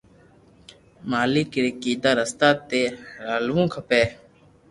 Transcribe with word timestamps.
مالڪ 1.11 1.51
ري 1.63 1.71
ڪيدا 1.83 2.11
رستہ 2.19 2.49
تو 2.69 2.81
ھالوُ 3.25 3.59
کپي 3.73 4.03